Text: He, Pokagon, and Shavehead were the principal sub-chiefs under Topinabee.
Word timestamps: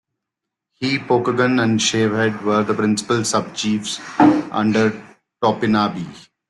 He, 0.79 0.97
Pokagon, 0.97 1.61
and 1.61 1.79
Shavehead 1.79 2.41
were 2.41 2.63
the 2.63 2.73
principal 2.73 3.23
sub-chiefs 3.23 3.99
under 4.49 4.99
Topinabee. 5.43 6.27